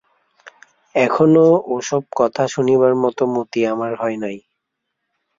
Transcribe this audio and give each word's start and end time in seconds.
এখনো 0.95 1.45
ও-সব 1.67 2.03
কথা 2.15 2.43
শুনিবার 2.47 2.93
মতো 2.95 3.23
মতি 3.35 3.59
আমার 3.65 3.91
হয় 3.95 4.17
নাই। 4.17 4.37